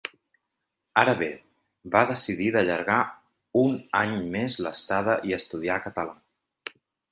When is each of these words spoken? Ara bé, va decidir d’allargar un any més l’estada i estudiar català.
Ara 1.01 1.11
bé, 1.19 1.27
va 1.95 2.01
decidir 2.13 2.47
d’allargar 2.55 2.97
un 3.63 3.77
any 4.01 4.19
més 4.39 4.59
l’estada 4.67 5.19
i 5.33 5.39
estudiar 5.41 5.81
català. 5.89 6.21